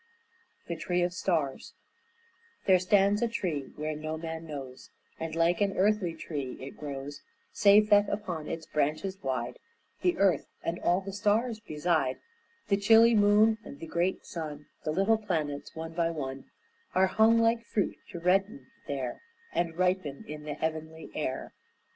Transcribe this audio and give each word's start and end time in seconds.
THE 0.65 0.75
TREE 0.75 1.03
OF 1.03 1.13
STARS 1.13 1.75
There 2.65 2.79
stands 2.79 3.21
a 3.21 3.27
tree 3.27 3.71
where 3.75 3.95
no 3.95 4.17
man 4.17 4.47
knows, 4.47 4.89
And 5.19 5.35
like 5.35 5.61
an 5.61 5.77
earthly 5.77 6.15
tree 6.15 6.57
it 6.59 6.75
grows, 6.75 7.21
Save 7.51 7.91
that 7.91 8.09
upon 8.09 8.47
its 8.47 8.65
branches 8.65 9.21
wide 9.21 9.59
The 10.01 10.17
earth 10.17 10.47
and 10.63 10.79
all 10.79 11.01
the 11.01 11.13
stars 11.13 11.59
beside, 11.59 12.15
The 12.69 12.77
chilly 12.77 13.13
moon 13.13 13.59
and 13.63 13.79
the 13.79 13.85
great 13.85 14.25
sun, 14.25 14.65
The 14.85 14.91
little 14.91 15.19
planets, 15.19 15.75
one 15.75 15.93
by 15.93 16.09
one, 16.09 16.45
Are 16.95 17.05
hung 17.05 17.37
like 17.37 17.61
fruit 17.63 17.97
to 18.09 18.19
redden 18.19 18.71
there 18.87 19.21
And 19.53 19.77
ripen 19.77 20.25
in 20.27 20.45
the 20.45 20.55
heavenly 20.55 21.11
air. 21.13 21.53